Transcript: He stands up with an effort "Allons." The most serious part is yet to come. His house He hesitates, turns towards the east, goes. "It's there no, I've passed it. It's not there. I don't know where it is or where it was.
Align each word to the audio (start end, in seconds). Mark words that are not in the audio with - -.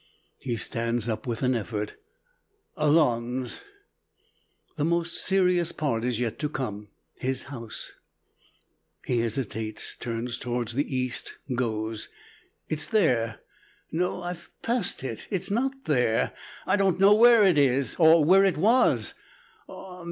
He 0.39 0.55
stands 0.57 1.07
up 1.07 1.27
with 1.27 1.43
an 1.43 1.53
effort 1.53 1.93
"Allons." 2.75 3.61
The 4.75 4.83
most 4.83 5.23
serious 5.23 5.71
part 5.71 6.03
is 6.03 6.19
yet 6.19 6.39
to 6.39 6.49
come. 6.49 6.87
His 7.19 7.43
house 7.43 7.91
He 9.05 9.19
hesitates, 9.19 9.95
turns 9.95 10.39
towards 10.39 10.73
the 10.73 10.91
east, 10.91 11.37
goes. 11.53 12.09
"It's 12.67 12.87
there 12.87 13.41
no, 13.91 14.23
I've 14.23 14.49
passed 14.63 15.03
it. 15.03 15.27
It's 15.29 15.51
not 15.51 15.85
there. 15.85 16.33
I 16.65 16.77
don't 16.77 16.99
know 16.99 17.13
where 17.13 17.45
it 17.45 17.59
is 17.59 17.95
or 17.99 18.25
where 18.25 18.43
it 18.43 18.57
was. 18.57 19.13